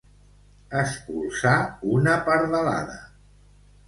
Espolsar 0.77 1.53
una 1.97 2.15
pardalada. 2.31 2.97